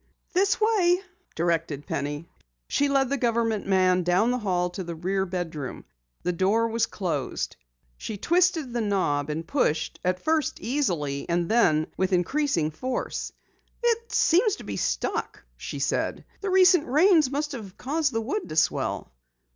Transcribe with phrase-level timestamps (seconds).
[0.33, 0.99] "This way,"
[1.35, 2.27] directed Penny.
[2.67, 5.85] She led the government man down the hall to the rear bedroom.
[6.23, 7.55] The door was closed.
[7.99, 13.31] She twisted the knob and pushed, at first easily, and then with increasing force.
[13.83, 16.25] "It seems to be stuck," she said.
[16.41, 19.13] "The recent rains must have caused the wood to swell."